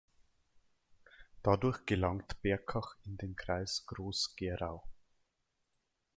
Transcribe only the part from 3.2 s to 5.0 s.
Kreis Groß-Gerau.